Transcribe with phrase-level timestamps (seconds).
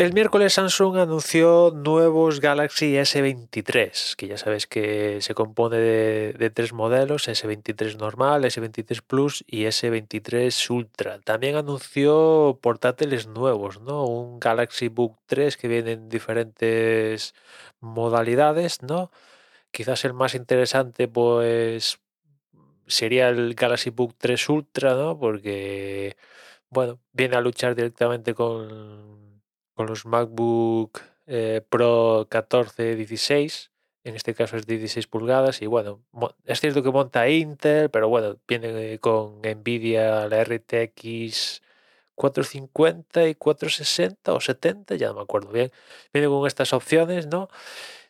[0.00, 6.72] El miércoles Samsung anunció nuevos Galaxy S23, que ya sabes que se compone de, tres
[6.72, 11.20] modelos, S23 normal, S23 Plus y S23 Ultra.
[11.20, 14.06] También anunció portátiles nuevos, ¿no?
[14.06, 17.34] Un Galaxy Book 3 que viene en diferentes
[17.80, 19.10] modalidades, ¿no?
[19.70, 22.00] Quizás el más interesante, pues,
[22.86, 25.18] sería el Galaxy Book 3 Ultra, ¿no?
[25.18, 26.16] Porque,
[26.70, 29.29] bueno, viene a luchar directamente con
[29.80, 33.70] con los MacBook eh, Pro 14, 16.
[34.04, 36.02] En este caso es de 16 pulgadas y bueno,
[36.44, 41.62] es cierto que monta Intel, pero bueno, viene con Nvidia, la RTX
[42.14, 45.70] 450 y 460 o 70, ya no me acuerdo bien.
[46.12, 47.48] Viene con estas opciones, ¿no?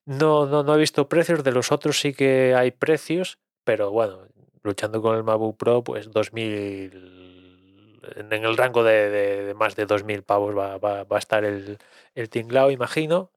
[0.05, 4.27] No, no, no he visto precios, de los otros sí que hay precios, pero bueno,
[4.65, 7.40] luchando con el MacBook Pro, pues 2000
[8.17, 11.79] en el rango de, más de 2.000 pavos va, a estar el,
[12.15, 13.31] el tinglao, imagino.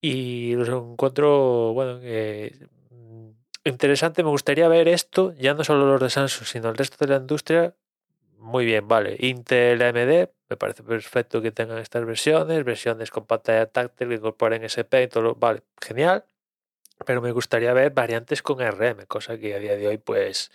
[0.00, 3.30] Y los encuentro, bueno, mm,
[3.64, 4.22] interesante.
[4.24, 7.18] Me gustaría ver esto, ya no solo los de Samsung, sino el resto de la
[7.18, 7.74] industria.
[8.38, 9.16] Muy bien, vale.
[9.20, 14.64] Intel AMD, me parece perfecto que tengan estas versiones, versiones con pantalla táctil que incorporen
[14.66, 15.36] SP y todo.
[15.36, 16.24] Vale, genial.
[17.06, 20.50] Pero me gustaría ver variantes con RM, cosa que a día de hoy, pues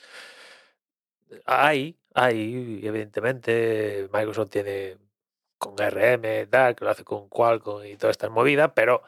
[1.45, 4.97] hay, hay, evidentemente, Microsoft tiene
[5.59, 9.03] con RM, tal, que lo hace con Qualcomm y toda esta movida, pero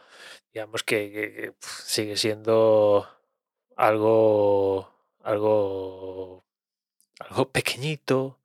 [0.54, 3.08] digamos que, sigue siendo
[3.78, 4.94] algo,
[5.24, 6.46] algo,
[7.20, 8.40] algo pequeñito,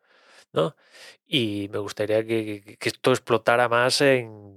[0.52, 0.76] ¿no?
[1.26, 4.54] Y me gustaría que, esto explotara más en,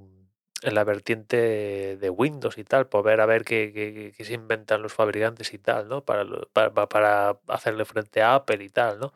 [0.64, 5.54] la vertiente de Windows y tal, por ver a ver qué, se inventan los fabricantes
[5.54, 6.06] y tal, ¿no?
[6.06, 9.14] Para, para, para hacerle frente a Apple y tal, ¿no?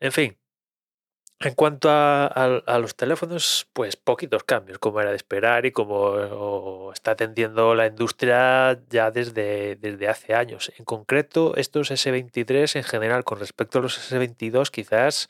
[0.00, 0.38] En fin,
[1.40, 7.10] en cuanto a, los teléfonos, pues poquitos cambios, como era de esperar y como está
[7.10, 10.72] atendiendo la industria ya desde, desde hace años.
[10.78, 15.28] En concreto, estos S23 en general, con respecto a los S22, quizás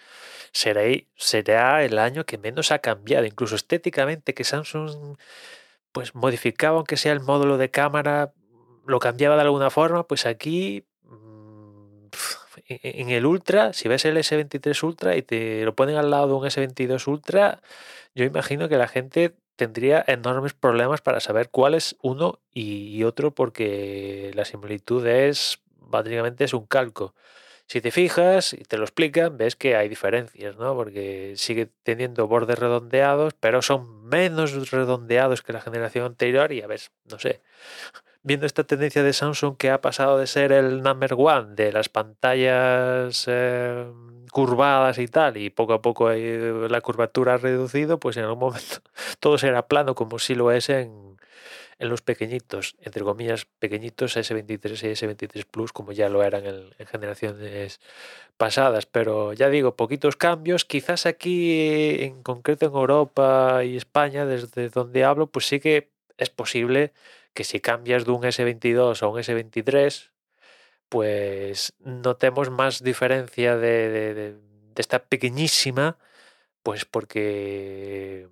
[0.53, 0.83] será,
[1.17, 5.17] será el año que menos ha cambiado, incluso estéticamente, que Samsung
[5.91, 8.33] pues modificaba, aunque sea el módulo de cámara,
[8.87, 10.85] lo cambiaba de alguna forma, pues aquí
[12.69, 16.35] en el Ultra, si ves el S23 Ultra y te lo ponen al lado de
[16.35, 17.61] un S22 Ultra,
[18.15, 23.35] yo imagino que la gente tendría enormes problemas para saber cuál es uno y otro
[23.35, 27.15] porque la similitud es, básicamente es un calco.
[27.69, 30.77] Si te fijas y te lo explican, ves que hay diferencias, ¿no?
[30.77, 36.69] Porque sigue teniendo bordes redondeados, pero son menos redondeados que la generación anterior y a
[36.69, 37.41] ver, no sé,
[38.27, 41.89] viendo esta tendencia de Samsung que ha pasado de ser el number one de las
[41.89, 43.87] pantallas eh,
[44.33, 48.79] curvadas y tal, y poco a poco la curvatura ha reducido, pues en algún momento
[49.21, 51.17] todo será plano como si lo es en,
[51.79, 56.87] en los pequeñitos, entre comillas, pequeñitos S23 y S23 Plus, como ya lo eran en,
[56.89, 57.81] generaciones
[58.37, 58.87] pasadas.
[58.87, 60.65] Pero ya digo, poquitos cambios.
[60.65, 66.31] Quizás aquí, en concreto en Europa y España, desde donde hablo, pues sí que es
[66.31, 66.93] posible
[67.37, 70.11] que si cambias de un S22 a un S23,
[70.89, 74.37] pues notemos más diferencia de,
[74.75, 75.99] esta pequeñísima,
[76.63, 78.29] pues porque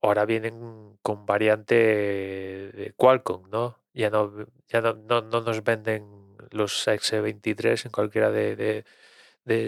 [0.00, 3.78] ahora vienen con variante de Qualcomm, ¿no?
[3.92, 4.32] Ya no,
[4.68, 8.84] ya no, nos venden los X23 en cualquiera de,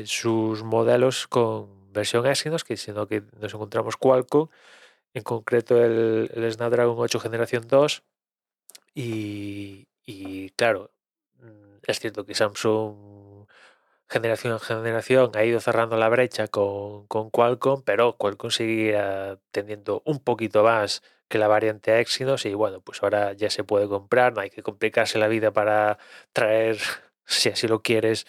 [0.06, 4.48] sus modelos con versión Exynos, sino que nos encontramos Qualcomm,
[5.14, 8.02] en concreto el, el Snapdragon 8 generación 2,
[8.94, 10.92] y, claro,
[11.38, 13.46] mm, es cierto que Samsung
[14.08, 20.02] generación en generación ha ido cerrando la brecha con, con Qualcomm, pero Qualcomm seguirá teniendo
[20.04, 24.34] un poquito más que la variante Exynos y bueno, pues ahora ya se puede comprar,
[24.34, 25.98] no hay que complicarse la vida para
[26.32, 26.78] traer,
[27.26, 28.26] si así lo quieres,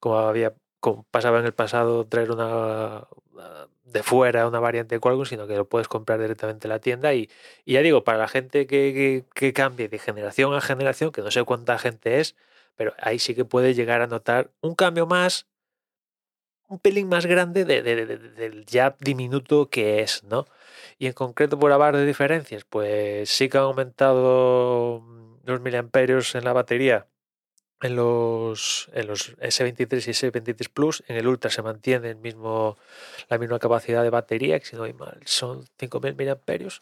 [0.00, 3.08] como había como pasaba en el pasado, traer una,
[3.84, 7.14] de fuera una variante de Qualcomm, sino que lo puedes comprar directamente en la tienda.
[7.14, 7.30] Y,
[7.66, 11.78] ya digo, para la gente que, cambie de generación a generación, que no sé cuánta
[11.78, 12.36] gente es,
[12.76, 15.46] pero ahí sí que puede llegar a notar un cambio más,
[16.68, 20.46] un pelín más grande del ya diminuto que es, ¿no?
[20.98, 25.02] Y en concreto, por hablar de diferencias, pues sí que han aumentado
[25.44, 27.06] los miliamperios en la batería
[27.84, 32.78] en los, en los S23 y S23 Plus, en el Ultra se mantiene el mismo,
[33.28, 36.80] la misma capacidad de batería, que si no hay mal son 5.000 mAh.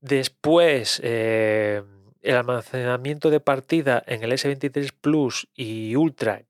[0.00, 1.82] Después, eh,
[2.22, 6.42] el almacenamiento de partida en el S23 Plus y Ultra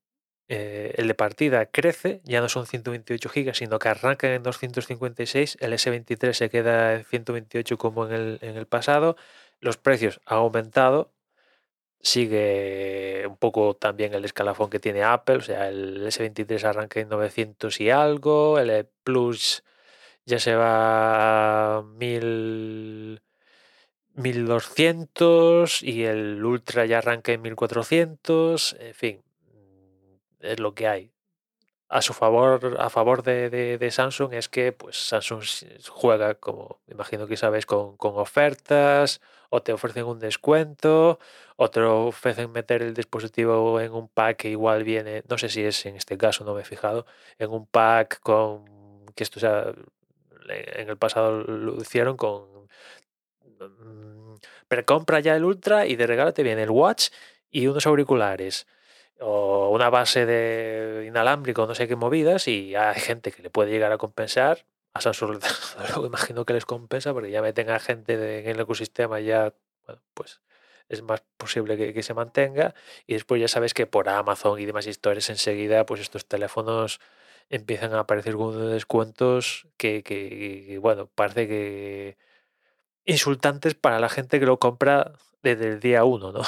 [0.48, 5.56] eh, el de partida crece, ya no son 128 gigas, sino que arrancan en 256,
[5.60, 9.16] el S23 se queda en 128 como en el, en el pasado,
[9.60, 11.13] los precios han aumentado,
[12.04, 17.08] sigue un poco también el escalafón que tiene Apple, o sea, el S23 arranca en
[17.08, 19.64] 900 y algo, el Plus
[20.26, 23.22] ya se va a 1000,
[24.14, 29.22] 1200 y el Ultra ya arranca en 1400, en fin,
[30.40, 31.13] es lo que hay.
[31.94, 35.44] A su favor, a favor de, Samsung es que pues Samsung
[35.88, 41.20] juega, como imagino que sabes, con, con ofertas, o te ofrecen un descuento,
[41.54, 45.62] o te ofrecen meter el dispositivo en un pack que igual viene, no sé si
[45.62, 47.06] es en este caso, no me he fijado,
[47.38, 48.64] en un pack con
[49.14, 49.72] que esto sea
[50.48, 52.66] en el pasado lo hicieron con
[53.60, 54.34] mm,
[54.66, 57.10] pero compra ya el Ultra y de regalo te viene el Watch
[57.52, 58.66] y unos auriculares
[59.26, 63.70] o una base de inalámbrico, no sé qué movidas, y hay gente que le puede
[63.70, 64.66] llegar a compensar.
[64.92, 65.40] A Samsung
[66.06, 69.54] imagino que les compensa porque ya meten a gente en el ecosistema ya,
[70.14, 70.40] pues
[70.88, 72.74] es más posible que, se mantenga.
[73.06, 77.00] Y después ya sabes que por Amazon y demás historias enseguida, pues estos teléfonos
[77.48, 82.18] empiezan a aparecer con descuentos que, que, bueno, parece que
[83.06, 85.12] insultantes para la gente que lo compra
[85.42, 86.42] desde el día uno, ¿no?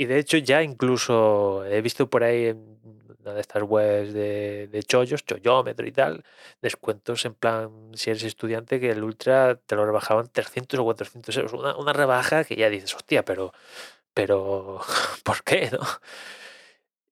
[0.00, 2.78] Y de hecho ya incluso he visto por ahí en
[3.18, 6.24] una de estas webs de, de chollos, chollómetro y tal,
[6.62, 11.36] descuentos en plan, si eres estudiante, que el Ultra te lo rebajaban 300 o 400
[11.36, 11.52] euros.
[11.52, 13.52] Una, una rebaja que ya dices, hostia, pero,
[14.14, 14.80] pero,
[15.22, 15.68] ¿por qué?
[15.70, 15.80] No?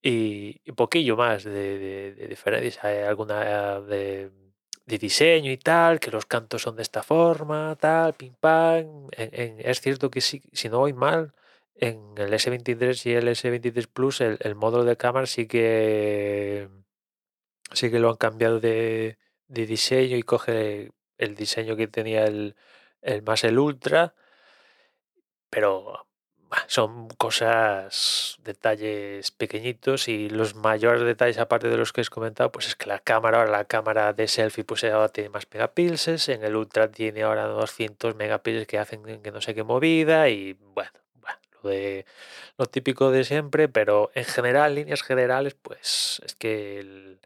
[0.00, 2.82] Y, un poquillo más de, de, diferencias.
[2.82, 4.30] Hay alguna de,
[4.86, 9.08] de, diseño y tal, que los cantos son de esta forma, tal, ping pam.
[9.12, 11.34] es cierto que si, si no voy mal,
[11.80, 16.68] en el S23 y el S23 Plus el, módulo de cámara sí que
[17.72, 22.56] sí que lo han cambiado de, diseño y coge el diseño que tenía el,
[23.24, 24.14] más el Ultra.
[25.50, 26.06] Pero
[26.66, 32.66] son cosas, detalles pequeñitos y los mayores detalles, aparte de los que has comentado, pues
[32.68, 36.44] es que la cámara, ahora la cámara de selfie, pues ahora tiene más megapíxeles, en
[36.44, 40.90] el Ultra tiene ahora 200 megapíxeles que hacen que no sé qué movida y bueno,
[41.62, 42.06] lo de
[42.56, 47.20] lo típico de siempre, pero en general, líneas generales, pues es que el,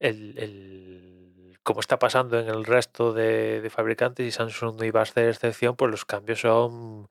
[0.00, 5.04] el, como está pasando en el resto de, de fabricantes y Samsung no iba a
[5.04, 7.08] hacer excepción, pues los cambios son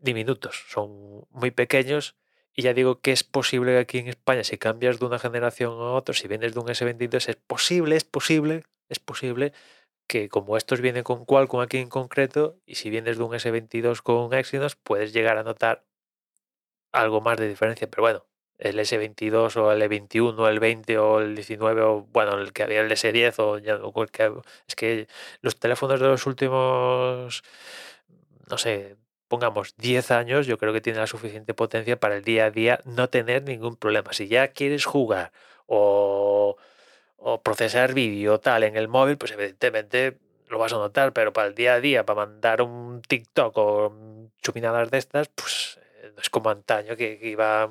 [0.00, 2.16] diminutos, son muy pequeños.
[2.54, 5.72] Y ya digo que es posible que aquí en España, si cambias de una generación
[5.72, 9.52] a otra, si vienes de un S22, es posible, es posible, es posible
[10.10, 14.02] que como estos vienen con Qualcomm aquí en concreto, y si vienes de un S22
[14.02, 15.84] con Exynos, puedes llegar a notar
[16.90, 17.88] algo más de diferencia.
[17.88, 18.26] Pero bueno,
[18.58, 22.64] el S22 o el E21 o el 20 o el 19 o bueno, el que
[22.64, 23.78] había el S10 o, ya,
[24.66, 25.06] es que
[25.42, 27.44] los teléfonos de los últimos
[28.48, 28.96] no sé,
[29.28, 32.80] pongamos 10 años, yo creo que tiene la suficiente potencia para el día a día
[32.84, 34.12] no tener ningún problema.
[34.12, 35.30] Si ya quieres jugar
[35.66, 36.56] o,
[37.42, 40.18] procesar vídeo tal en el móvil, pues evidentemente
[40.48, 43.94] lo vas a notar, pero para el día a día, para mandar un TikTok o
[44.42, 47.68] chupinadas de estas, pues eh, no es como antaño que, iba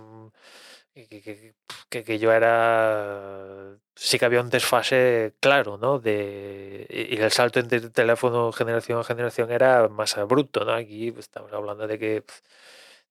[1.89, 3.77] que, yo era.
[3.95, 5.99] Sí que había un desfase claro, ¿no?
[5.99, 10.73] De, y el salto entre teléfono generación a generación era más abrupto, ¿no?
[10.73, 12.23] Aquí estamos hablando de que.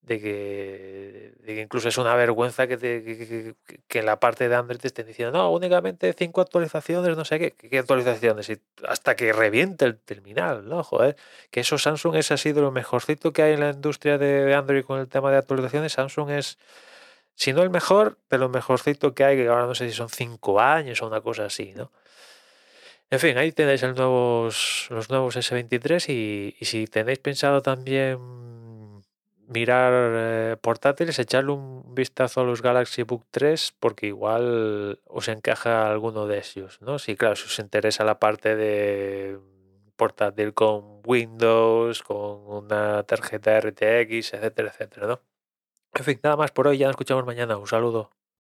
[0.03, 2.79] De que, incluso es una vergüenza que,
[3.89, 7.39] que, en la parte de Android te estén diciendo, no, únicamente cinco actualizaciones, no sé
[7.39, 10.83] qué, qué actualizaciones, y hasta que reviente el terminal, ¿no?
[10.83, 11.17] Joder,
[11.51, 14.85] que eso Samsung ese ha sido lo mejorcito que hay en la industria de Android
[14.85, 15.93] con el tema de actualizaciones.
[15.93, 16.59] Samsung es
[17.39, 20.09] si no el mejor, pero lo mejorcito que hay, que ahora no sé si son
[20.09, 21.93] cinco años o una cosa así, ¿no?
[23.11, 28.19] En fin, ahí tenéis el nuevos, los nuevos S23 y, si tenéis pensado también
[29.49, 35.91] mirar eh, portátiles, echarle un vistazo a los Galaxy Book 3 porque igual os encaja
[35.91, 36.99] alguno de ellos, ¿no?
[36.99, 39.39] Si claro, si os interesa la parte de
[39.97, 45.21] portátil con Windows, con una tarjeta RTX, etcétera, etcétera, ¿no?
[45.95, 47.57] En fin, nada más por hoy, ya nos escuchamos mañana.
[47.57, 48.18] Un saludo.